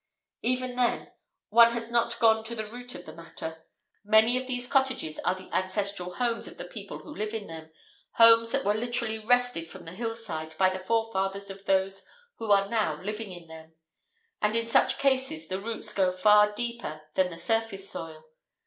Even 0.41 0.77
then, 0.77 1.11
one 1.49 1.73
has 1.73 1.91
not 1.91 2.17
gone 2.17 2.43
to 2.45 2.55
the 2.55 2.65
root 2.65 2.95
of 2.95 3.05
the 3.05 3.13
matter. 3.13 3.65
Many 4.03 4.35
of 4.35 4.47
these 4.47 4.65
cottages 4.65 5.19
are 5.19 5.35
the 5.35 5.47
ancestral 5.55 6.15
homes 6.15 6.47
of 6.47 6.57
the 6.57 6.65
people 6.65 7.01
who 7.01 7.13
live 7.15 7.35
in 7.35 7.45
them, 7.45 7.69
homes 8.13 8.49
that 8.49 8.65
were 8.65 8.73
literally 8.73 9.19
wrested 9.19 9.69
from 9.69 9.85
the 9.85 9.91
hillside 9.91 10.57
by 10.57 10.69
the 10.71 10.79
forefathers 10.79 11.51
of 11.51 11.65
those 11.65 12.03
who 12.39 12.49
are 12.49 12.67
now 12.67 12.99
living 13.03 13.31
in 13.31 13.47
them. 13.47 13.75
And 14.41 14.55
in 14.55 14.67
such 14.67 14.97
cases 14.97 15.47
the 15.49 15.61
roots 15.61 15.93
go 15.93 16.11
far 16.11 16.51
deeper 16.51 17.03
than 17.13 17.29
the 17.29 17.37
surface 17.37 17.87
soil. 17.87 18.23